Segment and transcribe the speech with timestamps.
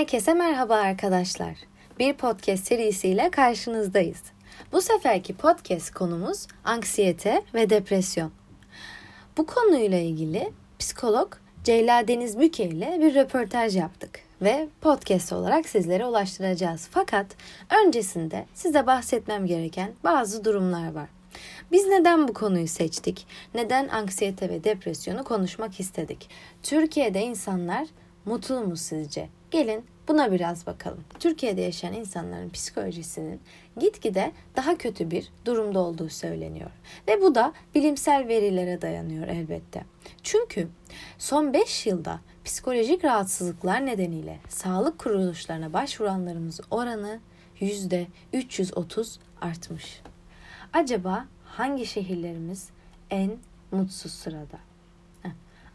[0.00, 1.56] Herkese merhaba arkadaşlar.
[1.98, 4.22] Bir podcast serisiyle karşınızdayız.
[4.72, 8.32] Bu seferki podcast konumuz anksiyete ve depresyon.
[9.36, 11.34] Bu konuyla ilgili psikolog
[11.64, 16.88] Ceyla Deniz Büke ile bir röportaj yaptık ve podcast olarak sizlere ulaştıracağız.
[16.90, 17.26] Fakat
[17.84, 21.08] öncesinde size bahsetmem gereken bazı durumlar var.
[21.72, 23.26] Biz neden bu konuyu seçtik?
[23.54, 26.30] Neden anksiyete ve depresyonu konuşmak istedik?
[26.62, 27.86] Türkiye'de insanlar
[28.24, 29.39] mutlu mu sizce?
[29.50, 31.04] Gelin buna biraz bakalım.
[31.18, 33.40] Türkiye'de yaşayan insanların psikolojisinin
[33.80, 36.70] gitgide daha kötü bir durumda olduğu söyleniyor.
[37.08, 39.84] Ve bu da bilimsel verilere dayanıyor elbette.
[40.22, 40.68] Çünkü
[41.18, 47.20] son 5 yılda psikolojik rahatsızlıklar nedeniyle sağlık kuruluşlarına başvuranlarımız oranı
[47.60, 50.00] %330 artmış.
[50.72, 52.68] Acaba hangi şehirlerimiz
[53.10, 53.32] en
[53.72, 54.58] mutsuz sırada?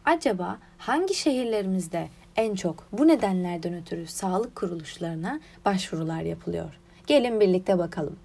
[0.06, 6.80] Acaba hangi şehirlerimizde en çok bu nedenlerden ötürü sağlık kuruluşlarına başvurular yapılıyor?
[7.08, 8.16] Gelin birlikte bakalım.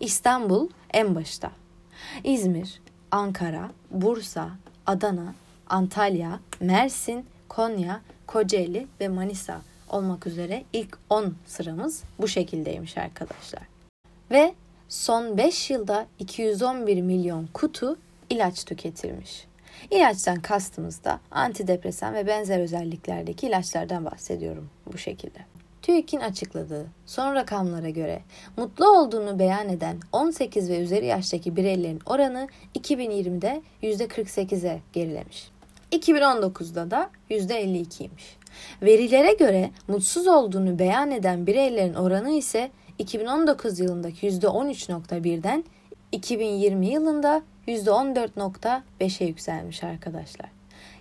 [0.00, 1.50] İstanbul en başta.
[2.24, 4.50] İzmir, Ankara, Bursa,
[4.86, 5.34] Adana,
[5.66, 13.62] Antalya, Mersin, Konya, Kocaeli ve Manisa olmak üzere ilk 10 sıramız bu şekildeymiş arkadaşlar.
[14.30, 14.54] Ve
[14.88, 17.96] son 5 yılda 211 milyon kutu
[18.30, 19.46] ilaç tüketilmiş.
[19.90, 25.38] İlaçtan kastımız da antidepresan ve benzer özelliklerdeki ilaçlardan bahsediyorum bu şekilde.
[25.82, 28.22] TÜİK'in açıkladığı son rakamlara göre
[28.56, 35.50] mutlu olduğunu beyan eden 18 ve üzeri yaştaki bireylerin oranı 2020'de %48'e gerilemiş.
[35.92, 38.36] 2019'da da %52'ymiş.
[38.82, 45.64] Verilere göre mutsuz olduğunu beyan eden bireylerin oranı ise 2019 yılındaki %13.1'den
[46.12, 50.48] 2020 yılında %14.5'e yükselmiş arkadaşlar.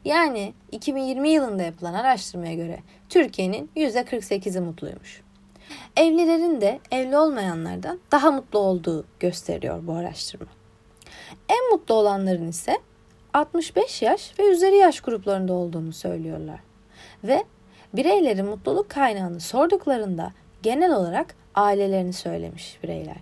[0.05, 2.79] Yani 2020 yılında yapılan araştırmaya göre
[3.09, 5.21] Türkiye'nin %48'i mutluymuş.
[5.97, 10.47] Evlilerin de evli olmayanlardan daha mutlu olduğu gösteriyor bu araştırma.
[11.49, 12.77] En mutlu olanların ise
[13.33, 16.59] 65 yaş ve üzeri yaş gruplarında olduğunu söylüyorlar.
[17.23, 17.43] Ve
[17.93, 23.17] bireylerin mutluluk kaynağını sorduklarında genel olarak ailelerini söylemiş bireyler.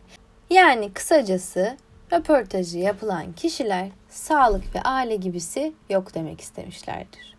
[0.50, 1.78] Yani kısacası
[2.12, 7.36] röportajı yapılan kişiler sağlık ve aile gibisi yok demek istemişlerdir.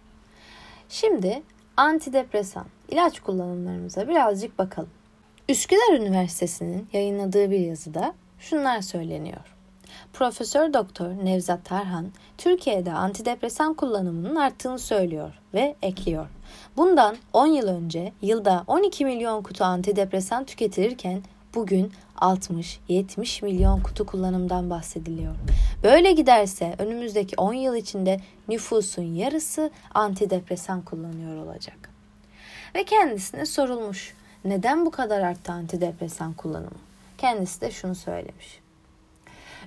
[0.88, 1.42] Şimdi
[1.76, 4.90] antidepresan ilaç kullanımlarımıza birazcık bakalım.
[5.48, 9.56] Üsküdar Üniversitesi'nin yayınladığı bir yazıda şunlar söyleniyor.
[10.12, 16.26] Profesör Doktor Nevzat Tarhan Türkiye'de antidepresan kullanımının arttığını söylüyor ve ekliyor.
[16.76, 21.22] Bundan 10 yıl önce yılda 12 milyon kutu antidepresan tüketilirken
[21.56, 25.34] bugün 60-70 milyon kutu kullanımdan bahsediliyor.
[25.82, 31.90] Böyle giderse önümüzdeki 10 yıl içinde nüfusun yarısı antidepresan kullanıyor olacak.
[32.74, 36.78] Ve kendisine sorulmuş neden bu kadar arttı antidepresan kullanımı?
[37.18, 38.60] Kendisi de şunu söylemiş.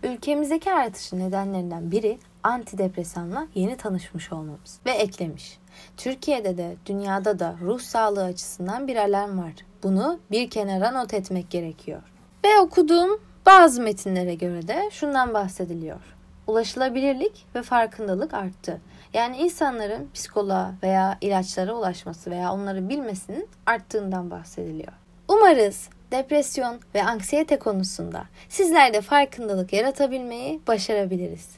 [0.03, 5.57] Ülkemizdeki artışın nedenlerinden biri antidepresanla yeni tanışmış olmamız ve eklemiş.
[5.97, 9.53] Türkiye'de de dünyada da ruh sağlığı açısından bir alarm var.
[9.83, 12.01] Bunu bir kenara not etmek gerekiyor.
[12.45, 15.99] Ve okuduğum bazı metinlere göre de şundan bahsediliyor.
[16.47, 18.81] Ulaşılabilirlik ve farkındalık arttı.
[19.13, 24.93] Yani insanların psikoloğa veya ilaçlara ulaşması veya onları bilmesinin arttığından bahsediliyor.
[25.27, 31.49] Umarız depresyon ve anksiyete konusunda sizler de farkındalık yaratabilmeyi başarabiliriz.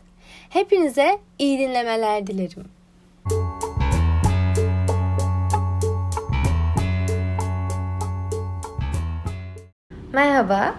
[0.49, 2.65] Hepinize iyi dinlemeler dilerim.
[10.13, 10.75] Merhaba.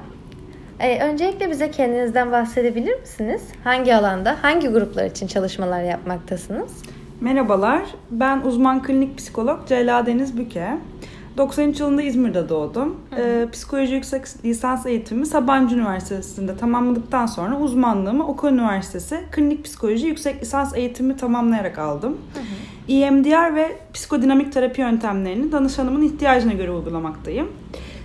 [0.80, 3.42] Ee, öncelikle bize kendinizden bahsedebilir misiniz?
[3.64, 6.82] Hangi alanda, hangi gruplar için çalışmalar yapmaktasınız?
[7.20, 10.78] Merhabalar, ben uzman klinik psikolog Ceyla Deniz Büke.
[11.36, 13.00] 93 yılında İzmir'de doğdum.
[13.18, 20.42] Ee, psikoloji yüksek lisans eğitimi Sabancı Üniversitesi'nde tamamladıktan sonra uzmanlığımı Oku Üniversitesi Klinik Psikoloji Yüksek
[20.42, 22.18] Lisans Eğitimi tamamlayarak aldım.
[22.34, 22.92] Hı hı.
[22.92, 27.48] EMDR ve psikodinamik terapi yöntemlerini danışanımın ihtiyacına göre uygulamaktayım.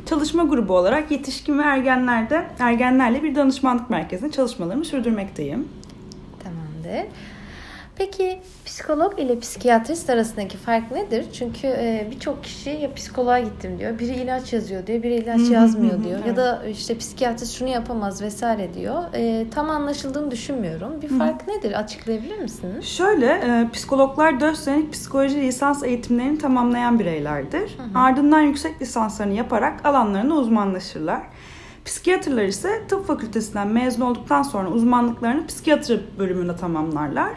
[0.10, 5.68] Çalışma grubu olarak yetişkin ve ergenlerde ergenlerle bir danışmanlık merkezinde çalışmalarımı sürdürmekteyim.
[6.44, 7.08] Tamamdır.
[7.96, 8.40] Peki
[8.78, 11.26] psikolog ile psikiyatrist arasındaki fark nedir?
[11.34, 16.04] Çünkü e, birçok kişi ya psikoloğa gittim diyor, biri ilaç yazıyor diyor, biri ilaç yazmıyor
[16.04, 16.26] diyor.
[16.26, 19.04] Ya da işte psikiyatrist şunu yapamaz vesaire diyor.
[19.14, 21.02] E, tam anlaşıldığını düşünmüyorum.
[21.02, 21.80] Bir fark nedir?
[21.80, 22.86] Açıklayabilir misiniz?
[22.86, 27.78] Şöyle, e, psikologlar 4 senelik psikoloji lisans eğitimlerini tamamlayan bireylerdir.
[27.96, 31.22] Ardından yüksek lisanslarını yaparak alanlarına uzmanlaşırlar.
[31.86, 37.32] Psikiyatrlar ise tıp fakültesinden mezun olduktan sonra uzmanlıklarını psikiyatri bölümünde tamamlarlar.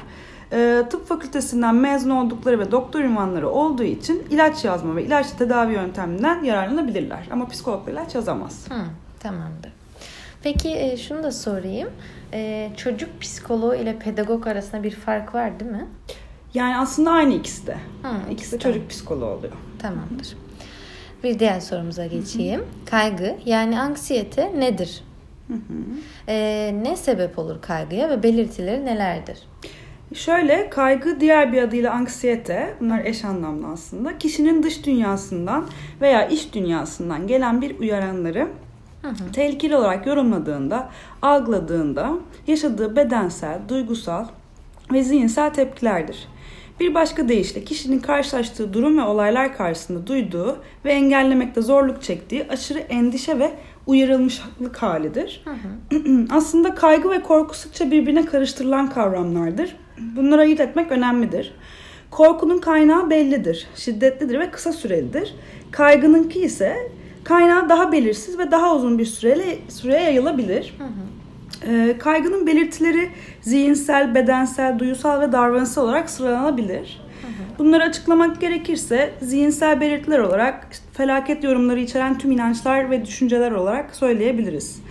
[0.52, 5.72] E, tıp fakültesinden mezun oldukları ve doktor ünvanları olduğu için ilaç yazma ve ilaç tedavi
[5.72, 7.28] yönteminden yararlanabilirler.
[7.30, 8.66] Ama psikolog ilaç yazamaz.
[8.70, 8.84] Hı,
[9.20, 9.72] tamamdır.
[10.42, 11.88] Peki e, şunu da sorayım.
[12.32, 15.86] E, çocuk psikoloğu ile pedagog arasında bir fark var değil mi?
[16.54, 17.76] Yani aslında aynı ikisi de.
[18.02, 19.52] Hı, ikisi de çocuk psikoloğu oluyor.
[19.78, 20.36] Tamamdır.
[21.24, 22.60] Bir diğer sorumuza geçeyim.
[22.60, 22.90] Hı hı.
[22.90, 25.02] Kaygı yani anksiyete nedir?
[25.48, 25.58] Hı hı.
[26.28, 29.38] Ee, ne sebep olur kaygıya ve belirtileri nelerdir?
[30.14, 34.18] Şöyle kaygı diğer bir adıyla anksiyete bunlar eş anlamlı aslında.
[34.18, 35.66] Kişinin dış dünyasından
[36.00, 38.48] veya iş dünyasından gelen bir uyaranları
[39.02, 39.32] hı hı.
[39.32, 40.88] tehlikeli olarak yorumladığında,
[41.22, 42.12] algıladığında
[42.46, 44.24] yaşadığı bedensel, duygusal
[44.92, 46.28] ve zihinsel tepkilerdir.
[46.80, 52.78] Bir başka deyişle kişinin karşılaştığı durum ve olaylar karşısında duyduğu ve engellemekte zorluk çektiği aşırı
[52.78, 53.50] endişe ve
[53.86, 55.42] uyarılmışlık halidir.
[55.44, 56.26] Hı hı.
[56.30, 59.76] Aslında kaygı ve korku sıkça birbirine karıştırılan kavramlardır.
[60.16, 61.54] Bunları ayırt etmek önemlidir.
[62.10, 65.34] Korkunun kaynağı bellidir, şiddetlidir ve kısa sürelidir.
[65.70, 66.76] Kaygınınki ise
[67.24, 70.74] kaynağı daha belirsiz ve daha uzun bir süreli, süreye yayılabilir.
[70.78, 71.10] Hı hı.
[71.72, 73.08] E, kaygının belirtileri
[73.40, 77.00] zihinsel, bedensel, duyusal ve davranışsal olarak sıralanabilir.
[77.58, 84.82] Bunları açıklamak gerekirse zihinsel belirtiler olarak felaket yorumları içeren tüm inançlar ve düşünceler olarak söyleyebiliriz.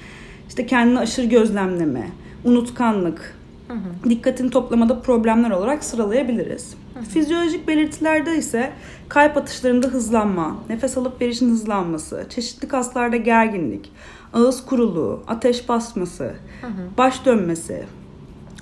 [0.49, 2.07] İşte kendini aşırı gözlemleme,
[2.43, 3.38] unutkanlık,
[3.69, 4.09] hı hı.
[4.09, 6.75] dikkatini toplamada problemler olarak sıralayabiliriz.
[6.93, 7.03] Hı hı.
[7.03, 8.71] Fizyolojik belirtilerde ise
[9.09, 13.91] kalp atışlarında hızlanma, nefes alıp verişin hızlanması, çeşitli kaslarda gerginlik,
[14.33, 16.23] ağız kuruluğu, ateş basması,
[16.61, 16.97] hı hı.
[16.97, 17.85] baş dönmesi,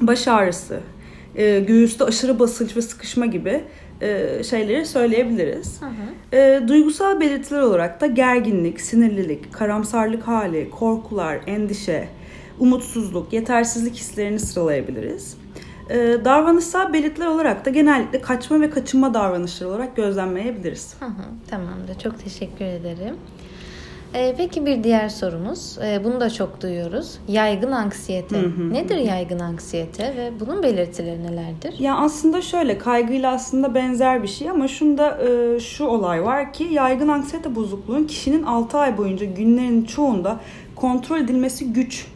[0.02, 0.80] baş ağrısı,
[1.36, 3.64] e, göğüste aşırı basınç ve sıkışma gibi
[4.02, 5.82] e, şeyleri söyleyebiliriz.
[5.82, 6.36] Hı hı.
[6.38, 12.08] E, duygusal belirtiler olarak da gerginlik, sinirlilik, karamsarlık hali, korkular, endişe,
[12.60, 15.38] umutsuzluk, yetersizlik hislerini sıralayabiliriz.
[15.90, 15.96] E,
[16.26, 20.96] davranışsal belirtiler olarak da genellikle kaçma ve kaçınma davranışları olarak gözlemleyebiliriz.
[21.00, 22.00] Hı hı, tamamdır.
[22.00, 23.16] Çok teşekkür ederim.
[24.14, 25.78] E, peki bir diğer sorumuz.
[25.78, 27.20] E, bunu da çok duyuyoruz.
[27.28, 28.38] Yaygın anksiyete.
[28.38, 28.74] Hı hı.
[28.74, 31.80] Nedir yaygın anksiyete ve bunun belirtileri nelerdir?
[31.80, 36.64] Ya aslında şöyle kaygıyla aslında benzer bir şey ama şunda e, şu olay var ki
[36.64, 40.40] yaygın anksiyete bozukluğun kişinin 6 ay boyunca günlerin çoğunda
[40.76, 42.08] kontrol edilmesi güç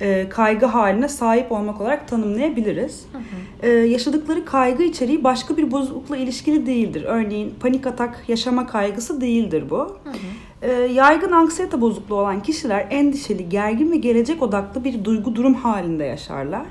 [0.00, 3.06] e, kaygı haline sahip olmak olarak tanımlayabiliriz.
[3.12, 3.66] Hı hı.
[3.66, 7.04] E, yaşadıkları kaygı içeriği başka bir bozuklukla ilişkili değildir.
[7.06, 9.78] Örneğin panik atak yaşama kaygısı değildir bu.
[9.78, 10.70] Hı hı.
[10.70, 16.04] E, yaygın anksiyete bozukluğu olan kişiler endişeli, gergin ve gelecek odaklı bir duygu durum halinde
[16.04, 16.66] yaşarlar.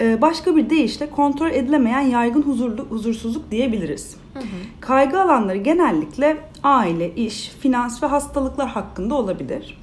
[0.00, 4.16] E, başka bir deyişle kontrol edilemeyen yaygın huzurlu huzursuzluk diyebiliriz.
[4.34, 4.44] Hı hı.
[4.80, 9.78] Kaygı alanları genellikle aile, iş, finans ve hastalıklar hakkında olabilir.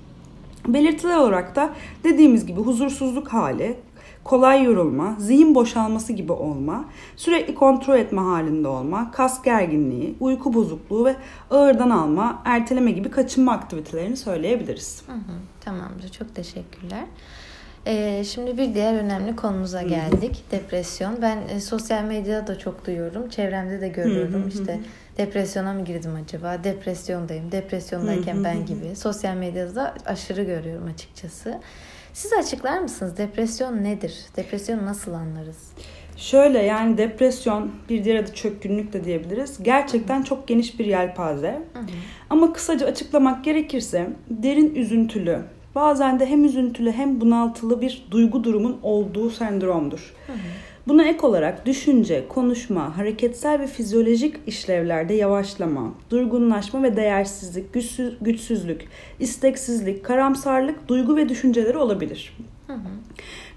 [0.68, 1.70] Belirtiler olarak da
[2.04, 3.78] dediğimiz gibi huzursuzluk hali,
[4.24, 6.86] kolay yorulma, zihin boşalması gibi olma,
[7.16, 11.16] sürekli kontrol etme halinde olma, kas gerginliği, uyku bozukluğu ve
[11.52, 15.04] ağırdan alma, erteleme gibi kaçınma aktivitelerini söyleyebiliriz.
[15.08, 16.10] Hı hı, tamamdır.
[16.10, 17.06] Çok teşekkürler.
[17.88, 20.44] Ee, şimdi bir diğer önemli konumuza geldik.
[20.50, 20.62] Hı hı.
[20.62, 21.22] Depresyon.
[21.22, 23.30] Ben e, sosyal medyada da çok duyuyorum.
[23.30, 24.34] Çevremde de görüyorum.
[24.34, 24.50] Hı hı hı.
[24.50, 24.80] İşte
[25.18, 26.64] depresyona mı girdim acaba?
[26.64, 27.52] Depresyondayım.
[27.52, 28.96] Depresyondayken ben gibi.
[28.96, 31.60] Sosyal medyada aşırı görüyorum açıkçası.
[32.14, 33.18] Siz açıklar mısınız?
[33.18, 34.16] Depresyon nedir?
[34.38, 35.72] Depresyon nasıl anlarız?
[36.18, 39.64] Şöyle yani depresyon bir diğer adı çökkünlük de diyebiliriz.
[39.64, 41.62] Gerçekten çok geniş bir yelpaze.
[41.74, 41.86] Hı-hı.
[42.30, 45.40] Ama kısaca açıklamak gerekirse derin üzüntülü,
[45.76, 50.14] bazen de hem üzüntülü hem bunaltılı bir duygu durumun olduğu sendromdur.
[50.28, 50.38] Hı-hı.
[50.88, 58.88] Buna ek olarak düşünce, konuşma, hareketsel ve fizyolojik işlevlerde yavaşlama, durgunlaşma ve değersizlik, güçsüz, güçsüzlük,
[59.20, 62.38] isteksizlik, karamsarlık, duygu ve düşünceleri olabilir.
[62.68, 62.88] Hı hı.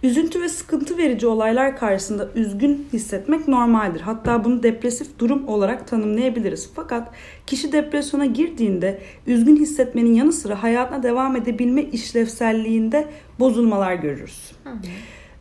[0.02, 4.00] Üzüntü ve sıkıntı verici olaylar karşısında üzgün hissetmek normaldir.
[4.00, 6.70] Hatta bunu depresif durum olarak tanımlayabiliriz.
[6.74, 7.10] Fakat
[7.46, 13.06] kişi depresyona girdiğinde üzgün hissetmenin yanı sıra hayatına devam edebilme işlevselliğinde
[13.38, 14.52] bozulmalar görürüz.
[14.64, 14.76] Hı hı.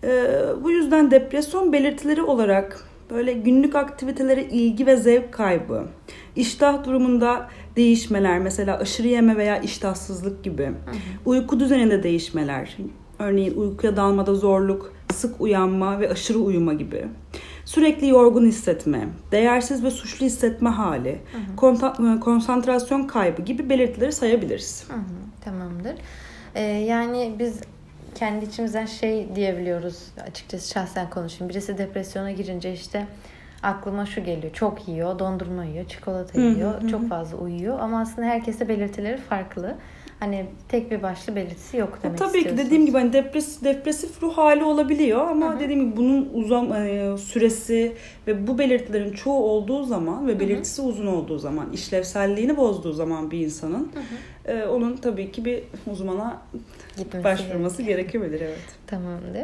[0.04, 0.28] Ee,
[0.64, 5.84] bu yüzden depresyon belirtileri olarak böyle günlük aktivitelere ilgi ve zevk kaybı,
[6.36, 10.96] iştah durumunda değişmeler mesela aşırı yeme veya iştahsızlık gibi, hı hı.
[11.26, 12.78] uyku düzeninde değişmeler,
[13.20, 17.06] örneğin uykuya dalmada zorluk, sık uyanma ve aşırı uyuma gibi.
[17.66, 22.16] Sürekli yorgun hissetme, değersiz ve suçlu hissetme hali, hı hı.
[22.16, 24.84] E, konsantrasyon kaybı gibi belirtileri sayabiliriz.
[24.88, 25.96] Hı hı, tamamdır.
[26.56, 27.60] Ee, yani biz
[28.16, 31.50] kendi içimizden şey diyebiliyoruz açıkçası şahsen konuşayım.
[31.50, 33.08] Birisi depresyona girince işte
[33.64, 34.54] aklıma şu geliyor.
[34.54, 37.80] Çok yiyor, dondurma yiyor, çikolata yiyor, hı hı, çok fazla uyuyor.
[37.80, 39.76] Ama aslında herkese belirtileri farklı.
[40.20, 44.38] Hani tek bir başlı belirtisi yok demek Tabii ki dediğim gibi hani depres, depresif ruh
[44.38, 45.60] hali olabiliyor ama Hı-hı.
[45.60, 47.94] dediğim gibi bunun uzam e, süresi
[48.28, 50.90] ve bu belirtilerin çoğu olduğu zaman ve belirtisi Hı-hı.
[50.90, 53.92] uzun olduğu zaman, işlevselliğini bozduğu zaman bir insanın
[54.48, 56.42] e, onun tabii ki bir uzmana
[56.98, 58.60] Gitmesi başvurması gerekebilir evet.
[58.88, 59.42] Tamamdır.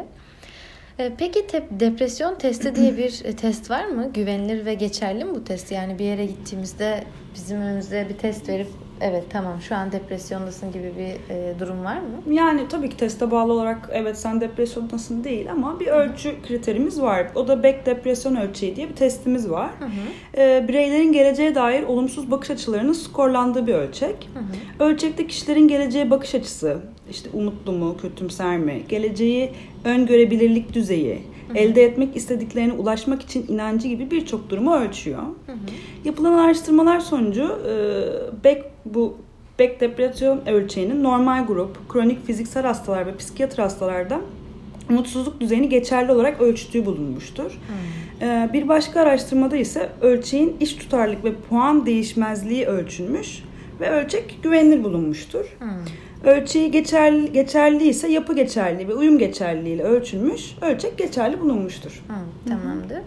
[0.98, 4.12] E, peki te- depresyon testi diye bir e, test var mı?
[4.12, 5.72] Güvenilir ve geçerli mi bu test?
[5.72, 8.68] Yani bir yere gittiğimizde bizim önümüze bir test verip
[9.00, 12.34] evet tamam şu an depresyondasın gibi bir e, durum var mı?
[12.34, 16.42] Yani tabii ki teste bağlı olarak evet sen depresyondasın değil ama bir ölçü Hı-hı.
[16.42, 17.26] kriterimiz var.
[17.34, 19.70] O da Beck depresyon ölçeği diye bir testimiz var.
[20.36, 24.28] E, bireylerin geleceğe dair olumsuz bakış açılarının skorlandığı bir ölçek.
[24.34, 24.84] Hı-hı.
[24.88, 26.78] Ölçekte kişilerin geleceğe bakış açısı,
[27.10, 29.50] işte umutlu mu, kötümser mi, geleceği
[29.84, 31.58] öngörebilirlik düzeyi, Hı-hı.
[31.58, 35.22] elde etmek istediklerine ulaşmak için inancı gibi birçok durumu ölçüyor.
[35.22, 35.56] Hı-hı.
[36.04, 37.74] Yapılan araştırmalar sonucu e,
[38.44, 39.16] Beck bu
[39.58, 44.20] Beck depresyon ölçeğinin normal grup, kronik fiziksel hastalar ve psikiyatr hastalarda
[44.88, 47.50] mutsuzluk düzeyini geçerli olarak ölçtüğü bulunmuştur.
[47.50, 48.52] Hmm.
[48.52, 53.42] Bir başka araştırmada ise ölçeğin iş tutarlık ve puan değişmezliği ölçülmüş
[53.80, 55.44] ve ölçek güvenilir bulunmuştur.
[55.58, 55.68] Hmm.
[56.26, 62.02] Ölçeği geçerli, geçerli ise yapı geçerli ve uyum geçerliliğiyle ölçülmüş, ölçek geçerli bulunmuştur.
[62.08, 62.98] Hı, tamamdır.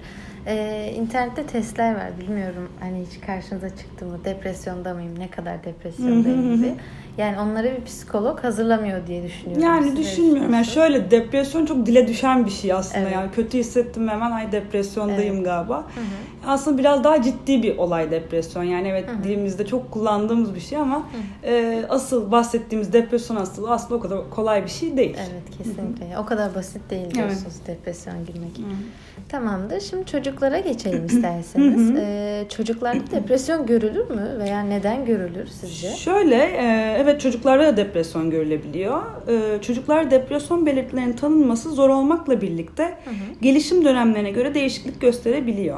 [0.47, 6.55] Ee, internette testler var bilmiyorum hani hiç karşınıza çıktı mı depresyonda mıyım ne kadar depresyondayım
[6.55, 6.74] gibi.
[7.17, 9.63] Yani onları bir psikolog hazırlamıyor diye düşünüyorum.
[9.63, 10.53] Yani düşünmüyorum.
[10.53, 13.00] Yani şöyle depresyon çok dile düşen bir şey aslında.
[13.00, 13.13] Evet.
[13.13, 15.45] Yani kötü hissettim hemen ay depresyondayım evet.
[15.45, 15.77] galiba.
[15.77, 16.47] Hı hı.
[16.47, 18.63] Aslında biraz daha ciddi bir olay depresyon.
[18.63, 19.24] Yani evet hı hı.
[19.24, 21.03] dilimizde çok kullandığımız bir şey ama
[21.43, 25.17] e, asıl bahsettiğimiz depresyon hastalığı aslında o kadar kolay bir şey değil.
[25.17, 26.13] Evet kesinlikle.
[26.13, 26.21] Hı hı.
[26.21, 27.67] O kadar basit değil diyorsunuz evet.
[27.67, 28.57] depresyon girmek.
[28.57, 29.27] Hı hı.
[29.29, 29.79] Tamamdır.
[29.79, 31.91] Şimdi çocuklara geçelim isterseniz.
[31.97, 35.89] ee, çocuklarda depresyon görülür mü veya neden görülür sizce?
[35.89, 39.01] Şöyle, e, evet çocuklarda da depresyon görülebiliyor.
[39.27, 43.39] E, çocuklar depresyon belirtilerinin tanınması zor olmakla birlikte hı hı.
[43.41, 45.77] gelişim dönemlerine göre değişiklik gösterebiliyor.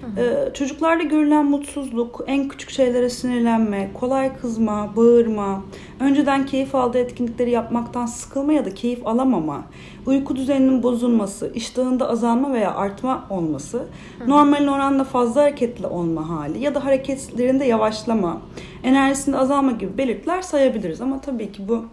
[0.00, 0.52] Hı.
[0.54, 5.62] çocuklarda görülen mutsuzluk, en küçük şeylere sinirlenme, kolay kızma, bağırma,
[6.00, 9.62] önceden keyif aldığı etkinlikleri yapmaktan sıkılma ya da keyif alamama,
[10.06, 13.82] uyku düzeninin bozulması, iştahında azalma veya artma olması,
[14.26, 18.42] normalin oranla fazla hareketli olma hali ya da hareketlerinde yavaşlama,
[18.82, 21.00] enerjisinde azalma gibi belirtiler sayabiliriz.
[21.00, 21.84] Ama tabii ki bu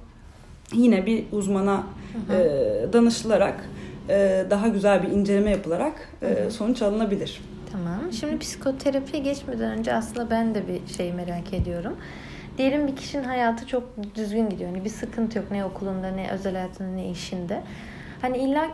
[0.73, 1.83] yine bir uzmana
[2.27, 2.37] hı hı.
[2.37, 3.69] E, danışılarak
[4.09, 7.41] e, daha güzel bir inceleme yapılarak e, sonuç alınabilir.
[7.71, 8.13] Tamam.
[8.19, 11.97] Şimdi psikoterapiye geçmeden önce aslında ben de bir şey merak ediyorum.
[12.57, 13.83] Diyelim bir kişinin hayatı çok
[14.15, 14.69] düzgün gidiyor.
[14.69, 17.63] Yani bir sıkıntı yok ne okulunda ne özel hayatında ne işinde.
[18.21, 18.67] Hani illa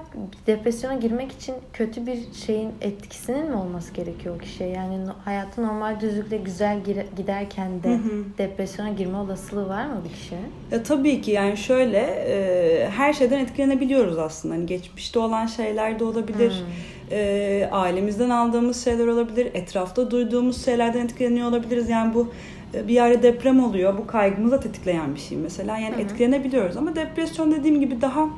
[0.47, 4.69] depresyona girmek için kötü bir şeyin etkisinin mi olması gerekiyor o kişiye?
[4.69, 6.79] Yani hayatı normal düzlükle güzel
[7.17, 8.23] giderken de hı hı.
[8.37, 10.51] depresyona girme olasılığı var mı bir kişinin?
[10.71, 14.55] Ya tabii ki yani şöyle e, her şeyden etkilenebiliyoruz aslında.
[14.55, 16.51] Hani geçmişte olan şeyler de olabilir.
[16.51, 16.92] Hmm.
[17.11, 19.47] E, ailemizden aldığımız şeyler olabilir.
[19.53, 21.89] Etrafta duyduğumuz şeylerden etkileniyor olabiliriz.
[21.89, 22.31] Yani bu
[22.73, 23.97] e, bir yerde deprem oluyor.
[23.97, 25.77] Bu kaygımızı tetikleyen bir şey mesela.
[25.77, 26.01] Yani hı hı.
[26.01, 28.29] etkilenebiliyoruz ama depresyon dediğim gibi daha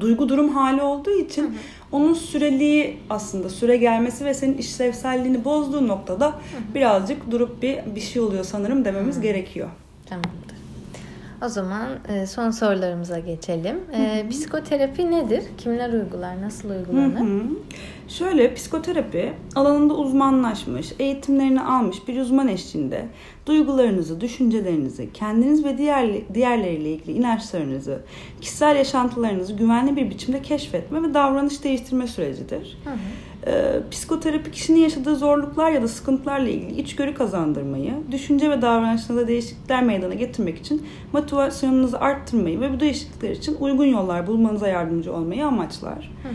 [0.00, 1.52] duygu durum hali olduğu için hı hı.
[1.92, 6.74] onun süreliği aslında süre gelmesi ve senin işlevselliğini bozduğu noktada hı hı.
[6.74, 9.22] birazcık durup bir bir şey oluyor sanırım dememiz hı.
[9.22, 9.68] gerekiyor.
[10.06, 10.56] Tamamdır.
[11.44, 13.76] O zaman e, son sorularımıza geçelim.
[13.94, 15.44] E, psikoterapi nedir?
[15.58, 16.42] Kimler uygular?
[16.42, 17.20] Nasıl uygulanır?
[17.20, 17.40] Hı hı.
[18.08, 23.06] Şöyle psikoterapi alanında uzmanlaşmış, eğitimlerini almış bir uzman eşliğinde
[23.46, 28.00] duygularınızı, düşüncelerinizi, kendiniz ve diğer diğerleriyle ilgili inançlarınızı,
[28.40, 32.78] kişisel yaşantılarınızı güvenli bir biçimde keşfetme ve davranış değiştirme sürecidir.
[32.84, 32.96] Hı hı.
[33.46, 39.82] Ee, psikoterapi kişinin yaşadığı zorluklar ya da sıkıntılarla ilgili içgörü kazandırmayı, düşünce ve davranışlarında değişiklikler
[39.82, 46.12] meydana getirmek için motivasyonunuzu arttırmayı ve bu değişiklikler için uygun yollar bulmanıza yardımcı olmayı amaçlar.
[46.22, 46.32] Hı hı.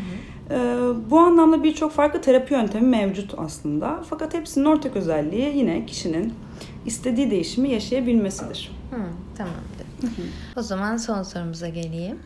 [0.52, 4.04] Ee, bu anlamda birçok farklı terapi yöntemi mevcut aslında.
[4.10, 6.34] Fakat hepsinin ortak özelliği yine kişinin
[6.86, 8.72] istediği değişimi yaşayabilmesidir.
[8.92, 9.02] Hı,
[9.38, 9.82] tamamdır.
[10.58, 12.20] O zaman son sorumuza geleyim.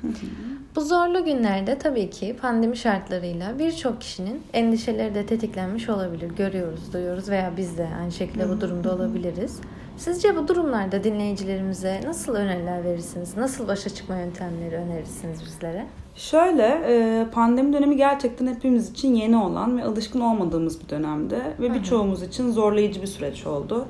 [0.75, 6.31] Bu zorlu günlerde tabii ki pandemi şartlarıyla birçok kişinin endişeleri de tetiklenmiş olabilir.
[6.37, 9.61] Görüyoruz, duyuyoruz veya biz de aynı şekilde bu durumda olabiliriz.
[9.97, 13.37] Sizce bu durumlarda dinleyicilerimize nasıl öneriler verirsiniz?
[13.37, 15.85] Nasıl başa çıkma yöntemleri önerirsiniz bizlere?
[16.15, 21.73] Şöyle, e, pandemi dönemi gerçekten hepimiz için yeni olan ve alışkın olmadığımız bir dönemde ve
[21.73, 23.85] birçoğumuz için zorlayıcı bir süreç oldu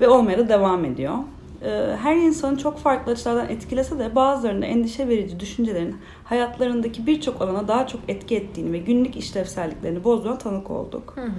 [0.00, 1.14] ve olmaya da devam ediyor.
[1.62, 7.68] E, her insanı çok farklı açılardan etkilese de bazılarında endişe verici düşüncelerin hayatlarındaki birçok alana
[7.68, 11.12] daha çok etki ettiğini ve günlük işlevselliklerini bozduğuna tanık olduk.
[11.14, 11.30] Hı hı.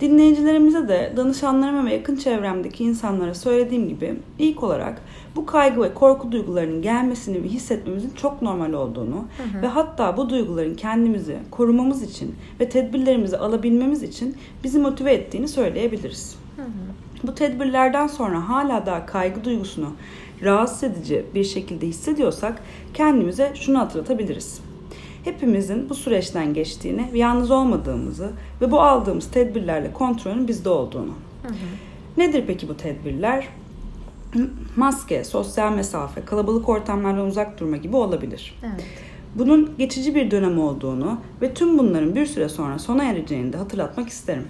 [0.00, 5.02] Dinleyicilerimize de danışanlarıma ve yakın çevremdeki insanlara söylediğim gibi ilk olarak
[5.36, 9.62] bu kaygı ve korku duygularının gelmesini ve hissetmemizin çok normal olduğunu hı hı.
[9.62, 16.36] ve hatta bu duyguların kendimizi korumamız için ve tedbirlerimizi alabilmemiz için bizi motive ettiğini söyleyebiliriz.
[16.56, 17.03] Hı hı.
[17.26, 19.92] Bu tedbirlerden sonra hala daha kaygı duygusunu
[20.42, 22.62] rahatsız edici bir şekilde hissediyorsak
[22.94, 24.60] kendimize şunu hatırlatabiliriz.
[25.24, 31.12] Hepimizin bu süreçten geçtiğini yalnız olmadığımızı ve bu aldığımız tedbirlerle kontrolün bizde olduğunu.
[31.42, 31.54] Hı hı.
[32.16, 33.48] Nedir peki bu tedbirler?
[34.76, 38.58] Maske, sosyal mesafe, kalabalık ortamlardan uzak durma gibi olabilir.
[38.62, 38.84] Evet.
[39.34, 44.08] Bunun geçici bir dönem olduğunu ve tüm bunların bir süre sonra sona ereceğini de hatırlatmak
[44.08, 44.44] isterim.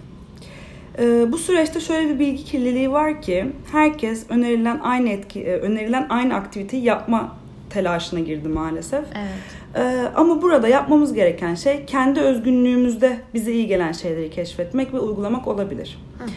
[0.98, 6.06] Ee, bu süreçte şöyle bir bilgi kirliliği var ki herkes önerilen aynı etki, e, önerilen
[6.08, 7.36] aynı aktiviteyi yapma
[7.70, 9.04] telaşına girdi maalesef.
[9.14, 9.64] Evet.
[9.76, 15.48] Ee, ama burada yapmamız gereken şey kendi özgünlüğümüzde bize iyi gelen şeyleri keşfetmek ve uygulamak
[15.48, 15.98] olabilir.
[16.18, 16.28] Hı hı.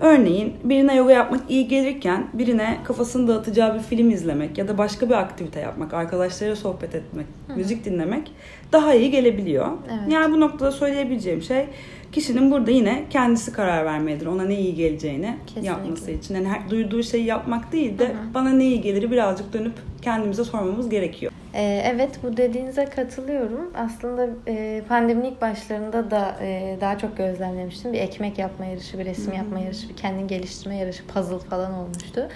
[0.00, 5.08] Örneğin birine yoga yapmak iyi gelirken birine kafasını dağıtacağı bir film izlemek ya da başka
[5.08, 7.56] bir aktivite yapmak, arkadaşlarıyla sohbet etmek, Hı-hı.
[7.56, 8.32] müzik dinlemek
[8.72, 9.68] daha iyi gelebiliyor.
[9.90, 10.12] Evet.
[10.12, 11.66] Yani bu noktada söyleyebileceğim şey
[12.12, 14.26] kişinin burada yine kendisi karar vermelidir.
[14.26, 15.68] Ona ne iyi geleceğini Kesinlikle.
[15.68, 16.34] yapması için.
[16.34, 18.34] Yani her, duyduğu şeyi yapmak değil de Hı-hı.
[18.34, 21.32] bana ne iyi gelir birazcık dönüp kendimize sormamız gerekiyor.
[21.54, 23.70] Ee, evet bu dediğinize katılıyorum.
[23.74, 27.92] Aslında e, pandeminin ilk başlarında da e, daha çok gözlemlemiştim.
[27.92, 32.28] Bir ekmek yapma yarışı, bir resim yapma yarışı, bir kendini geliştirme yarışı, puzzle falan olmuştu.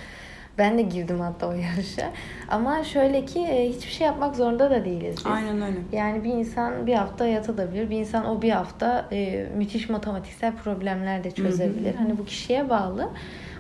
[0.59, 2.13] Ben de girdim hatta o yarışa.
[2.49, 5.27] Ama şöyle ki e, hiçbir şey yapmak zorunda da değiliz biz.
[5.27, 5.77] Aynen öyle.
[5.93, 7.91] Yani bir insan bir hafta yatabilir.
[7.91, 11.95] Bir insan o bir hafta e, müthiş matematiksel problemler de çözebilir.
[11.95, 13.11] Hani bu kişiye bağlı.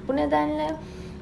[0.08, 0.66] Bu nedenle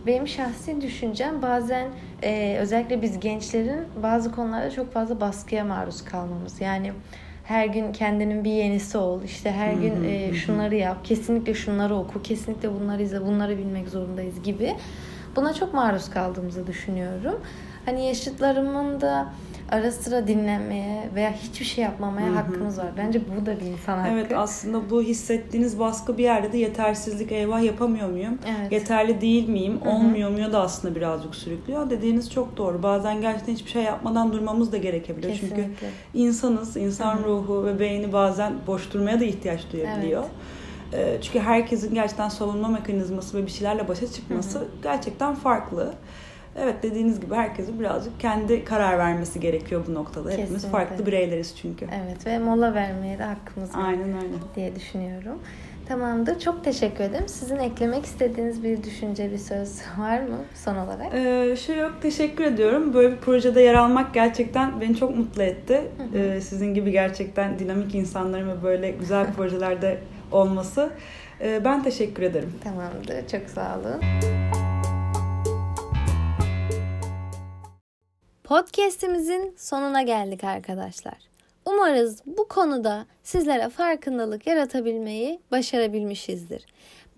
[0.07, 1.89] benim şahsi düşüncem bazen
[2.23, 6.61] e, özellikle biz gençlerin bazı konularda çok fazla baskıya maruz kalmamız.
[6.61, 6.93] Yani
[7.45, 9.23] her gün kendinin bir yenisi ol.
[9.23, 11.05] İşte her gün e, şunları yap.
[11.05, 12.23] Kesinlikle şunları oku.
[12.23, 13.27] Kesinlikle bunları izle.
[13.27, 14.75] Bunları bilmek zorundayız gibi.
[15.37, 17.41] Buna çok maruz kaldığımızı düşünüyorum.
[17.87, 19.27] Hani yaşıtlarımın da
[19.71, 22.35] ara sıra dinlenmeye veya hiçbir şey yapmamaya Hı-hı.
[22.35, 22.87] hakkımız var.
[22.97, 24.11] Bence bu da bir insan hakkı.
[24.11, 28.39] Evet aslında bu hissettiğiniz baskı bir yerde de yetersizlik eyvah yapamıyor muyum?
[28.59, 28.73] Evet.
[28.73, 29.81] Yeterli değil miyim?
[29.81, 29.91] Hı-hı.
[29.91, 31.91] Olmuyor muyum da aslında birazcık sürüklüyor.
[31.91, 32.83] Dediğiniz çok doğru.
[32.83, 35.33] Bazen gerçekten hiçbir şey yapmadan durmamız da gerekebiliyor.
[35.33, 35.63] Kesinlikle.
[35.63, 37.25] Çünkü insanız, insan Hı-hı.
[37.25, 40.23] ruhu ve beyni bazen boş durmaya da ihtiyaç duyabiliyor.
[40.23, 40.64] Evet.
[40.95, 44.69] Ee, çünkü herkesin gerçekten savunma mekanizması ve bir şeylerle başa çıkması hı hı.
[44.83, 45.95] gerçekten farklı.
[46.59, 50.25] Evet dediğiniz gibi herkesin birazcık kendi karar vermesi gerekiyor bu noktada.
[50.25, 50.43] Kesinlikle.
[50.43, 51.85] Hepimiz farklı bireyleriz çünkü.
[51.85, 54.35] Evet ve mola vermeye de hakkımız var Aynen öyle.
[54.57, 55.39] diye düşünüyorum.
[55.89, 56.39] Tamamdır.
[56.41, 57.29] Çok teşekkür ederim.
[57.29, 61.15] Sizin eklemek istediğiniz bir düşünce, bir söz var mı son olarak?
[61.15, 61.93] Ee, şey yok.
[62.03, 62.95] Teşekkür ediyorum.
[62.95, 65.83] Böyle bir projede yer almak gerçekten beni çok mutlu etti.
[65.99, 66.23] Hı hı.
[66.23, 69.99] Ee, sizin gibi gerçekten dinamik insanların ve böyle güzel projelerde
[70.35, 70.93] olması.
[71.41, 72.53] Ee, ben teşekkür ederim.
[72.65, 73.29] Tamamdır.
[73.29, 74.01] Çok sağ olun.
[78.45, 81.15] Podcast'imizin sonuna geldik arkadaşlar.
[81.67, 86.67] Umarız bu konuda sizlere farkındalık yaratabilmeyi başarabilmişizdir.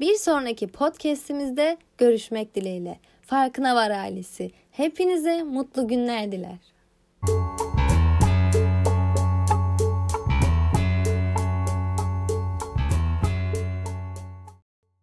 [0.01, 2.99] Bir sonraki podcast'imizde görüşmek dileğiyle.
[3.23, 4.51] Farkına var ailesi.
[4.71, 6.76] Hepinize mutlu günler diler.